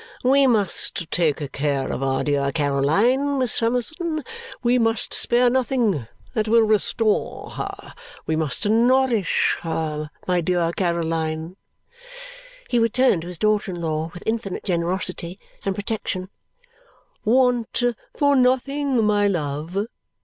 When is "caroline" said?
2.51-3.37, 10.73-11.55